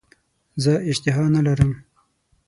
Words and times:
زه 0.63 0.73
اشتها 0.89 1.25
نه 1.35 1.41
لرم. 1.45 1.71